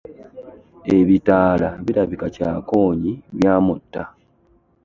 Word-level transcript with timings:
Ebitaala 0.97 1.69
birabika 1.85 2.27
Kyakoonye 2.35 3.11
byamuta. 3.37 4.01